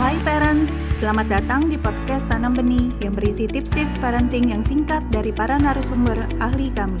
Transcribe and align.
Hai 0.00 0.16
parents, 0.24 0.80
selamat 0.96 1.28
datang 1.28 1.68
di 1.68 1.76
podcast 1.76 2.24
Tanam 2.24 2.56
Benih 2.56 2.96
yang 3.04 3.12
berisi 3.12 3.44
tips-tips 3.44 4.00
parenting 4.00 4.48
yang 4.48 4.64
singkat 4.64 5.04
dari 5.12 5.36
para 5.36 5.60
narasumber 5.60 6.16
ahli 6.40 6.72
kami. 6.72 6.96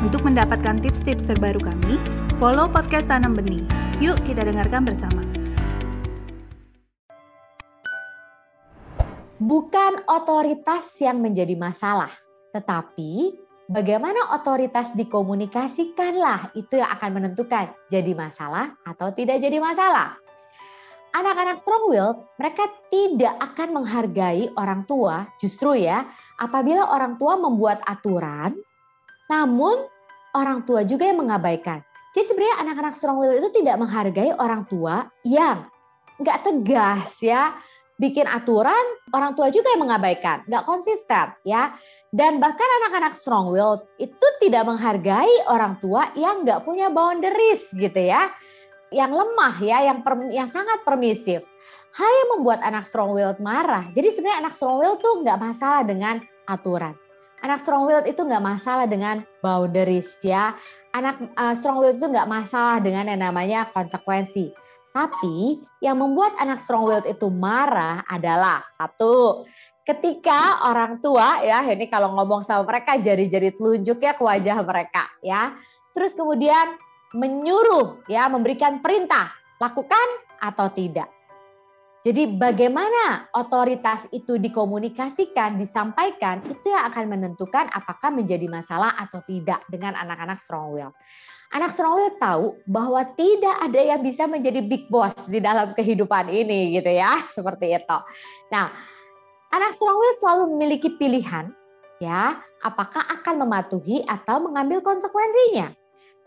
Untuk 0.00 0.24
mendapatkan 0.24 0.80
tips-tips 0.80 1.28
terbaru 1.28 1.60
kami, 1.60 2.00
follow 2.40 2.64
podcast 2.64 3.12
Tanam 3.12 3.36
Benih. 3.36 3.60
Yuk 4.00 4.16
kita 4.24 4.48
dengarkan 4.48 4.88
bersama. 4.88 5.20
Bukan 9.36 10.08
otoritas 10.08 10.96
yang 10.96 11.20
menjadi 11.20 11.60
masalah, 11.60 12.16
tetapi 12.56 13.36
bagaimana 13.68 14.32
otoritas 14.32 14.96
dikomunikasikanlah 14.96 16.56
itu 16.56 16.80
yang 16.80 16.88
akan 16.88 17.20
menentukan 17.20 17.68
jadi 17.92 18.16
masalah 18.16 18.72
atau 18.88 19.12
tidak 19.12 19.44
jadi 19.44 19.60
masalah 19.60 20.16
anak-anak 21.14 21.58
strong 21.58 21.90
will 21.90 22.26
mereka 22.38 22.70
tidak 22.90 23.34
akan 23.38 23.82
menghargai 23.82 24.50
orang 24.54 24.86
tua 24.86 25.26
justru 25.42 25.78
ya 25.78 26.06
apabila 26.38 26.90
orang 26.90 27.18
tua 27.18 27.38
membuat 27.38 27.82
aturan 27.86 28.54
namun 29.30 29.86
orang 30.34 30.66
tua 30.66 30.82
juga 30.82 31.06
yang 31.06 31.22
mengabaikan. 31.22 31.82
Jadi 32.10 32.26
sebenarnya 32.26 32.56
anak-anak 32.66 32.94
strong 32.98 33.22
will 33.22 33.30
itu 33.30 33.48
tidak 33.54 33.78
menghargai 33.78 34.34
orang 34.34 34.66
tua 34.66 35.06
yang 35.22 35.70
nggak 36.18 36.38
tegas 36.42 37.22
ya 37.22 37.54
bikin 38.00 38.24
aturan 38.24 38.80
orang 39.12 39.32
tua 39.36 39.52
juga 39.52 39.72
yang 39.76 39.88
mengabaikan 39.88 40.44
nggak 40.48 40.64
konsisten 40.68 41.32
ya 41.44 41.72
dan 42.12 42.40
bahkan 42.40 42.64
anak-anak 42.80 43.16
strong 43.16 43.48
will 43.48 43.80
itu 43.96 44.26
tidak 44.40 44.68
menghargai 44.68 45.32
orang 45.48 45.80
tua 45.80 46.12
yang 46.16 46.44
nggak 46.44 46.64
punya 46.64 46.92
boundaries 46.92 47.72
gitu 47.72 48.00
ya 48.00 48.28
yang 48.90 49.10
lemah 49.14 49.56
ya, 49.62 49.86
yang 49.86 50.02
per, 50.02 50.18
yang 50.30 50.50
sangat 50.50 50.82
permisif. 50.82 51.46
Hal 51.90 52.10
yang 52.10 52.28
membuat 52.38 52.62
anak 52.62 52.86
strong 52.86 53.14
willed 53.14 53.38
marah. 53.42 53.90
Jadi 53.94 54.14
sebenarnya 54.14 54.46
anak 54.46 54.54
strong 54.54 54.78
willed 54.78 55.02
tuh 55.02 55.22
nggak 55.22 55.38
masalah 55.38 55.82
dengan 55.82 56.22
aturan. 56.46 56.94
Anak 57.40 57.64
strong 57.64 57.88
willed 57.88 58.06
itu 58.06 58.20
nggak 58.20 58.44
masalah 58.44 58.84
dengan 58.84 59.24
boundaries 59.40 60.18
ya. 60.20 60.54
Anak 60.94 61.18
uh, 61.34 61.54
strong 61.56 61.80
willed 61.80 61.98
itu 61.98 62.06
nggak 62.06 62.28
masalah 62.28 62.78
dengan 62.78 63.10
yang 63.10 63.22
namanya 63.22 63.66
konsekuensi. 63.72 64.52
Tapi 64.90 65.62
yang 65.78 65.98
membuat 65.98 66.34
anak 66.42 66.58
strong 66.62 66.86
willed 66.86 67.06
itu 67.06 67.30
marah 67.30 68.02
adalah 68.10 68.66
satu, 68.74 69.46
ketika 69.86 70.66
orang 70.70 71.02
tua 71.02 71.42
ya 71.42 71.62
ini 71.66 71.90
kalau 71.90 72.14
ngomong 72.14 72.46
sama 72.46 72.62
mereka 72.66 72.94
jari-jari 72.98 73.54
telunjuk 73.54 73.98
ya 73.98 74.12
ke 74.14 74.22
wajah 74.22 74.62
mereka 74.62 75.10
ya. 75.22 75.54
Terus 75.90 76.14
kemudian 76.14 76.78
menyuruh 77.14 78.06
ya 78.06 78.30
memberikan 78.30 78.78
perintah 78.78 79.34
lakukan 79.58 80.08
atau 80.40 80.70
tidak. 80.72 81.10
Jadi 82.00 82.32
bagaimana 82.32 83.28
otoritas 83.36 84.08
itu 84.08 84.40
dikomunikasikan, 84.40 85.60
disampaikan, 85.60 86.40
itu 86.48 86.72
yang 86.72 86.88
akan 86.88 87.12
menentukan 87.12 87.68
apakah 87.68 88.08
menjadi 88.08 88.48
masalah 88.48 88.96
atau 88.96 89.20
tidak 89.28 89.60
dengan 89.68 89.92
anak-anak 90.00 90.40
strong 90.40 90.72
will. 90.72 90.96
Anak 91.52 91.76
strong 91.76 92.00
will 92.00 92.16
tahu 92.16 92.56
bahwa 92.64 93.04
tidak 93.20 93.52
ada 93.52 93.76
yang 93.84 94.00
bisa 94.00 94.24
menjadi 94.24 94.64
big 94.64 94.88
boss 94.88 95.12
di 95.28 95.44
dalam 95.44 95.76
kehidupan 95.76 96.32
ini 96.32 96.72
gitu 96.80 96.88
ya, 96.88 97.20
seperti 97.36 97.76
itu. 97.76 97.98
Nah, 98.48 98.72
anak 99.52 99.76
strong 99.76 100.00
will 100.00 100.16
selalu 100.24 100.56
memiliki 100.56 100.96
pilihan 100.96 101.52
ya, 102.00 102.40
apakah 102.64 103.04
akan 103.20 103.44
mematuhi 103.44 104.08
atau 104.08 104.40
mengambil 104.40 104.80
konsekuensinya. 104.80 105.68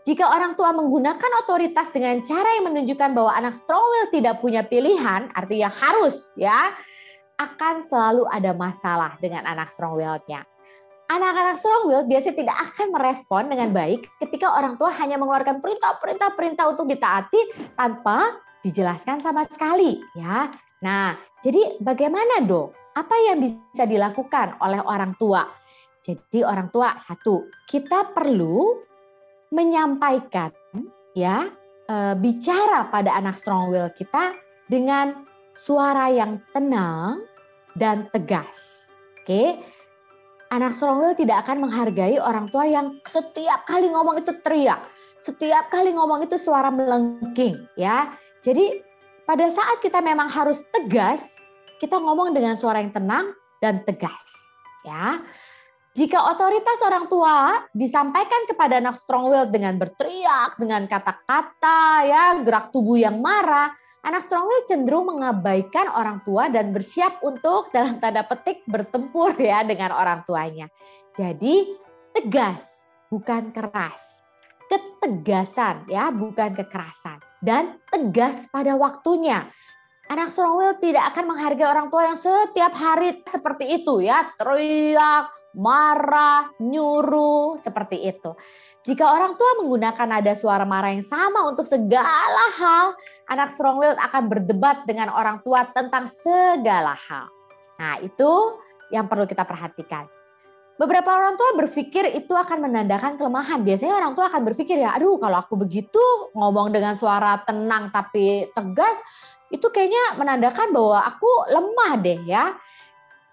Jika 0.04 0.36
orang 0.36 0.52
tua 0.52 0.68
menggunakan 0.76 1.30
otoritas 1.40 1.88
dengan 1.88 2.20
cara 2.20 2.60
yang 2.60 2.68
menunjukkan 2.68 3.16
bahwa 3.16 3.32
anak 3.32 3.56
strong 3.56 3.80
will 3.80 4.08
tidak 4.12 4.36
punya 4.44 4.60
pilihan, 4.60 5.32
artinya 5.32 5.72
harus 5.72 6.28
ya, 6.36 6.76
akan 7.40 7.80
selalu 7.88 8.28
ada 8.28 8.52
masalah 8.52 9.16
dengan 9.18 9.48
anak 9.48 9.72
strong 9.72 9.96
will-nya. 9.96 10.44
Anak-anak 11.08 11.56
strong 11.56 11.88
will 11.88 12.04
biasanya 12.04 12.36
tidak 12.36 12.56
akan 12.68 12.86
merespon 12.92 13.48
dengan 13.48 13.72
baik 13.72 14.04
ketika 14.20 14.52
orang 14.52 14.76
tua 14.76 14.92
hanya 14.92 15.16
mengeluarkan 15.16 15.64
perintah-perintah-perintah 15.64 16.64
untuk 16.68 16.84
ditaati 16.84 17.72
tanpa 17.72 18.44
dijelaskan 18.60 19.24
sama 19.24 19.48
sekali 19.48 20.04
ya. 20.16 20.52
Nah, 20.84 21.16
jadi 21.40 21.80
bagaimana 21.80 22.44
dong? 22.44 22.76
Apa 22.92 23.16
yang 23.24 23.40
bisa 23.40 23.88
dilakukan 23.88 24.60
oleh 24.60 24.84
orang 24.84 25.16
tua? 25.16 25.48
Jadi 26.04 26.44
orang 26.44 26.68
tua 26.68 26.92
satu, 27.00 27.48
kita 27.64 28.12
perlu 28.12 28.84
menyampaikan 29.52 30.52
ya 31.16 31.50
e, 31.88 31.96
bicara 32.18 32.88
pada 32.88 33.12
anak 33.16 33.36
strong 33.36 33.72
will 33.72 33.90
kita 33.92 34.36
dengan 34.68 35.24
suara 35.54 36.10
yang 36.10 36.40
tenang 36.52 37.22
dan 37.78 38.08
tegas. 38.10 38.88
Oke. 39.22 39.60
Anak 40.52 40.78
strong 40.78 41.02
will 41.02 41.16
tidak 41.18 41.42
akan 41.48 41.66
menghargai 41.66 42.14
orang 42.20 42.46
tua 42.54 42.68
yang 42.68 42.94
setiap 43.10 43.66
kali 43.66 43.90
ngomong 43.90 44.22
itu 44.22 44.30
teriak, 44.46 44.86
setiap 45.18 45.66
kali 45.72 45.90
ngomong 45.90 46.22
itu 46.22 46.38
suara 46.38 46.70
melengking 46.70 47.66
ya. 47.74 48.14
Jadi 48.44 48.78
pada 49.26 49.50
saat 49.50 49.82
kita 49.82 49.98
memang 49.98 50.30
harus 50.30 50.62
tegas, 50.70 51.34
kita 51.82 51.98
ngomong 51.98 52.36
dengan 52.36 52.54
suara 52.54 52.78
yang 52.78 52.94
tenang 52.94 53.34
dan 53.58 53.82
tegas 53.82 54.44
ya. 54.86 55.18
Jika 55.94 56.26
otoritas 56.34 56.82
orang 56.82 57.06
tua 57.06 57.62
disampaikan 57.70 58.50
kepada 58.50 58.82
anak 58.82 58.98
strong 58.98 59.30
will 59.30 59.46
dengan 59.46 59.78
berteriak, 59.78 60.58
dengan 60.58 60.90
kata-kata, 60.90 62.02
ya 62.02 62.24
gerak 62.42 62.74
tubuh 62.74 62.98
yang 62.98 63.22
marah, 63.22 63.70
anak 64.02 64.26
strong 64.26 64.42
will 64.42 64.66
cenderung 64.66 65.06
mengabaikan 65.06 65.86
orang 65.94 66.18
tua 66.26 66.50
dan 66.50 66.74
bersiap 66.74 67.22
untuk 67.22 67.70
dalam 67.74 68.02
tanda 68.02 68.26
petik 68.26 68.66
bertempur 68.66 69.38
ya 69.38 69.62
dengan 69.62 69.94
orang 69.94 70.26
tuanya. 70.26 70.66
Jadi 71.14 71.78
tegas, 72.10 72.90
bukan 73.06 73.54
keras. 73.54 74.02
Ketegasan 74.66 75.86
ya, 75.86 76.10
bukan 76.10 76.58
kekerasan. 76.58 77.22
Dan 77.38 77.78
tegas 77.86 78.50
pada 78.50 78.74
waktunya. 78.74 79.46
Anak 80.04 80.36
strong 80.36 80.60
will 80.60 80.76
tidak 80.84 81.16
akan 81.16 81.32
menghargai 81.32 81.64
orang 81.64 81.88
tua 81.88 82.12
yang 82.12 82.20
setiap 82.20 82.76
hari 82.76 83.24
seperti 83.24 83.80
itu 83.80 84.04
ya, 84.04 84.28
teriak, 84.36 85.32
marah, 85.56 86.52
nyuruh, 86.60 87.56
seperti 87.56 88.04
itu. 88.04 88.36
Jika 88.84 89.00
orang 89.00 89.40
tua 89.40 89.64
menggunakan 89.64 90.04
nada 90.04 90.36
suara 90.36 90.68
marah 90.68 90.92
yang 90.92 91.06
sama 91.08 91.48
untuk 91.48 91.64
segala 91.64 92.44
hal, 92.60 92.92
anak 93.32 93.56
strong 93.56 93.80
will 93.80 93.96
akan 93.96 94.28
berdebat 94.28 94.84
dengan 94.84 95.08
orang 95.08 95.40
tua 95.40 95.64
tentang 95.72 96.04
segala 96.04 96.92
hal. 96.92 97.32
Nah, 97.80 97.96
itu 98.04 98.60
yang 98.92 99.08
perlu 99.08 99.24
kita 99.24 99.48
perhatikan. 99.48 100.04
Beberapa 100.74 101.06
orang 101.06 101.38
tua 101.38 101.54
berpikir 101.54 102.18
itu 102.18 102.34
akan 102.34 102.66
menandakan 102.66 103.14
kelemahan. 103.14 103.62
Biasanya 103.62 103.94
orang 103.94 104.18
tua 104.18 104.26
akan 104.26 104.42
berpikir 104.42 104.82
ya, 104.82 104.90
aduh 104.90 105.22
kalau 105.22 105.38
aku 105.38 105.54
begitu 105.54 106.02
ngomong 106.34 106.74
dengan 106.74 106.98
suara 106.98 107.38
tenang 107.46 107.94
tapi 107.94 108.50
tegas, 108.50 108.98
itu 109.52 109.66
kayaknya 109.68 110.16
menandakan 110.16 110.72
bahwa 110.72 110.98
aku 111.04 111.30
lemah 111.52 111.92
deh 112.00 112.20
ya. 112.24 112.56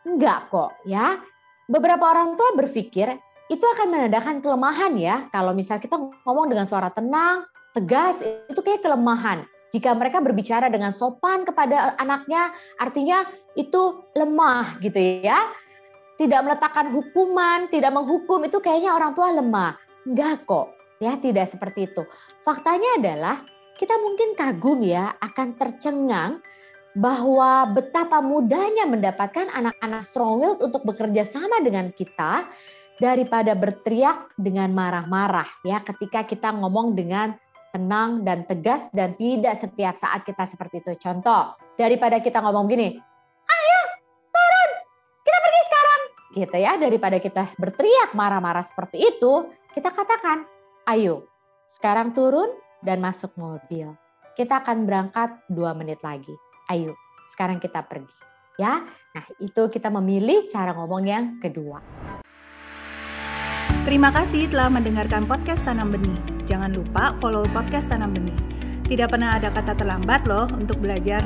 Enggak 0.02 0.50
kok 0.50 0.74
ya 0.84 1.22
beberapa 1.72 2.04
orang 2.12 2.36
tua 2.36 2.52
berpikir 2.58 3.16
itu 3.52 3.66
akan 3.68 3.88
menandakan 3.92 4.44
kelemahan 4.44 4.96
ya. 5.00 5.28
Kalau 5.32 5.52
misal 5.56 5.80
kita 5.80 6.00
ngomong 6.24 6.52
dengan 6.52 6.68
suara 6.68 6.88
tenang, 6.88 7.48
tegas, 7.76 8.24
itu 8.24 8.60
kayak 8.64 8.84
kelemahan. 8.84 9.44
Jika 9.72 9.92
mereka 9.96 10.20
berbicara 10.24 10.68
dengan 10.68 10.96
sopan 10.96 11.48
kepada 11.48 11.96
anaknya, 12.00 12.52
artinya 12.80 13.28
itu 13.56 14.04
lemah 14.16 14.80
gitu 14.80 15.00
ya. 15.24 15.52
Tidak 16.16 16.40
meletakkan 16.44 16.96
hukuman, 16.96 17.68
tidak 17.72 17.92
menghukum, 17.92 18.44
itu 18.48 18.60
kayaknya 18.64 18.96
orang 18.96 19.12
tua 19.16 19.36
lemah. 19.36 19.76
Enggak 20.08 20.48
kok, 20.48 20.72
ya 21.04 21.20
tidak 21.20 21.52
seperti 21.52 21.92
itu. 21.92 22.08
Faktanya 22.48 23.04
adalah 23.04 23.44
kita 23.82 23.98
mungkin 23.98 24.38
kagum 24.38 24.86
ya 24.86 25.18
akan 25.18 25.58
tercengang 25.58 26.38
bahwa 26.94 27.66
betapa 27.74 28.22
mudahnya 28.22 28.86
mendapatkan 28.86 29.50
anak-anak 29.50 30.06
strong 30.06 30.38
willed 30.38 30.62
untuk 30.62 30.86
bekerja 30.86 31.26
sama 31.26 31.58
dengan 31.66 31.90
kita 31.90 32.46
daripada 33.02 33.58
berteriak 33.58 34.38
dengan 34.38 34.70
marah-marah 34.70 35.50
ya 35.66 35.82
ketika 35.82 36.22
kita 36.30 36.54
ngomong 36.54 36.94
dengan 36.94 37.34
tenang 37.74 38.22
dan 38.22 38.46
tegas 38.46 38.86
dan 38.94 39.18
tidak 39.18 39.58
setiap 39.58 39.98
saat 39.98 40.28
kita 40.28 40.46
seperti 40.46 40.86
itu. 40.86 40.94
Contoh, 41.02 41.58
daripada 41.80 42.20
kita 42.22 42.44
ngomong 42.44 42.68
gini, 42.68 43.00
"Ayo, 43.48 43.82
turun. 44.30 44.70
Kita 45.24 45.38
pergi 45.40 45.62
sekarang." 45.66 46.02
Gitu 46.36 46.58
ya, 46.60 46.72
daripada 46.76 47.18
kita 47.18 47.48
berteriak 47.56 48.12
marah-marah 48.14 48.62
seperti 48.62 49.16
itu, 49.16 49.48
kita 49.72 49.88
katakan, 49.88 50.44
"Ayo, 50.84 51.32
sekarang 51.72 52.12
turun 52.12 52.52
dan 52.82 53.00
masuk 53.00 53.34
mobil. 53.38 53.94
Kita 54.36 54.62
akan 54.62 54.86
berangkat 54.86 55.38
dua 55.50 55.74
menit 55.74 56.02
lagi." 56.02 56.34
ayo 56.72 56.96
sekarang 57.28 57.60
kita 57.60 57.84
pergi. 57.84 58.16
Ya, 58.60 58.84
nah 59.16 59.26
itu 59.40 59.68
kita 59.72 59.92
memilih 59.92 60.48
cara 60.52 60.76
ngomong 60.76 61.04
yang 61.08 61.26
kedua. 61.40 61.80
Terima 63.82 64.14
kasih 64.14 64.52
telah 64.52 64.70
mendengarkan 64.70 65.26
podcast 65.26 65.66
Tanam 65.66 65.90
Benih. 65.90 66.20
Jangan 66.46 66.70
lupa 66.70 67.18
follow 67.18 67.48
podcast 67.50 67.90
Tanam 67.90 68.14
Benih. 68.14 68.38
Tidak 68.86 69.08
pernah 69.10 69.40
ada 69.40 69.50
kata 69.50 69.74
terlambat 69.74 70.28
loh 70.30 70.46
untuk 70.54 70.78
belajar. 70.78 71.24